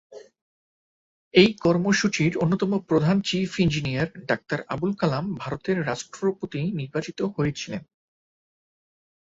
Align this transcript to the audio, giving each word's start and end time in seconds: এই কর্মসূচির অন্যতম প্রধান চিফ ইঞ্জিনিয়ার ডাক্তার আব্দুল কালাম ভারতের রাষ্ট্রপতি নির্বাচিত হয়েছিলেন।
এই 1.33 1.49
কর্মসূচির 1.61 2.33
অন্যতম 2.37 2.71
প্রধান 2.89 3.17
চিফ 3.21 3.51
ইঞ্জিনিয়ার 3.59 4.09
ডাক্তার 4.27 4.59
আব্দুল 4.67 4.93
কালাম 4.95 5.25
ভারতের 5.35 5.77
রাষ্ট্রপতি 5.85 6.61
নির্বাচিত 6.79 7.19
হয়েছিলেন। 7.35 7.81